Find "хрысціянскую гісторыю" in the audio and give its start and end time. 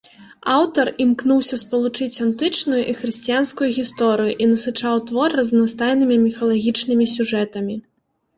3.01-4.33